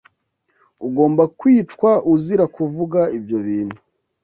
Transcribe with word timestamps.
ugomba 0.87 1.23
kwicwa 1.39 1.91
uzira 2.13 2.43
kuvuga 2.55 2.99
ibyo 3.17 3.37
bintu 3.47 3.77